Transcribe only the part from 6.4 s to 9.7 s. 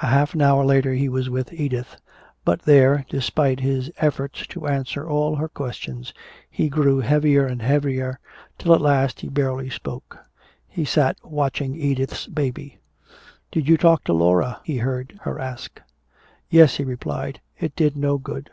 he grew heavier and heavier, till at last he barely